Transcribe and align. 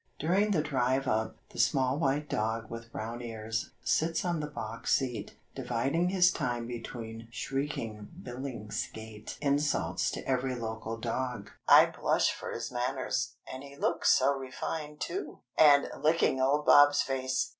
During 0.17 0.49
the 0.49 0.63
drive 0.63 1.07
up, 1.07 1.37
the 1.49 1.59
small 1.59 1.99
white 1.99 2.27
dog 2.27 2.71
with 2.71 2.91
brown 2.91 3.21
ears, 3.21 3.69
sits 3.83 4.25
on 4.25 4.39
the 4.39 4.47
box 4.47 4.95
seat, 4.95 5.35
dividing 5.53 6.09
his 6.09 6.31
time 6.31 6.65
between 6.65 7.27
shrieking 7.29 8.07
Billingsgate 8.19 9.37
insults 9.41 10.09
to 10.09 10.27
every 10.27 10.55
local 10.55 10.97
dog 10.97 11.51
(I 11.67 11.85
blush 11.85 12.33
for 12.33 12.51
his 12.51 12.71
manners. 12.71 13.35
And 13.47 13.63
he 13.63 13.75
looks 13.77 14.09
so 14.17 14.33
refined 14.33 15.01
too!) 15.01 15.41
and 15.55 15.91
licking 16.01 16.39
old 16.41 16.65
Bob's 16.65 17.03
face. 17.03 17.49